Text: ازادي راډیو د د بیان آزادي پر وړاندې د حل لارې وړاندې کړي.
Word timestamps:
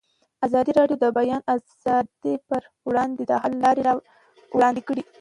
ازادي 0.45 0.71
راډیو 0.79 0.97
د 0.99 1.03
د 1.09 1.15
بیان 1.17 1.41
آزادي 1.55 2.33
پر 2.47 2.61
وړاندې 2.87 3.23
د 3.29 3.31
حل 3.43 3.53
لارې 3.63 3.81
وړاندې 4.55 4.81
کړي. 4.87 5.03